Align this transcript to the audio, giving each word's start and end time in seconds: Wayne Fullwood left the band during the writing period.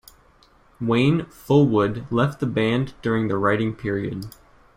Wayne 0.79 1.25
Fullwood 1.27 2.11
left 2.11 2.39
the 2.39 2.47
band 2.47 2.95
during 3.03 3.27
the 3.27 3.37
writing 3.37 3.75
period. 3.75 4.35